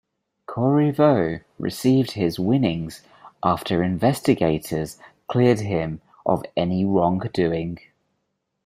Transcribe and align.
Corriveau 0.47 1.41
received 1.59 2.13
his 2.13 2.39
winnings 2.39 3.03
after 3.45 3.83
investigators 3.83 4.97
cleared 5.27 5.59
him 5.59 6.01
of 6.25 6.41
any 6.57 6.83
wrongdoing. 6.83 7.77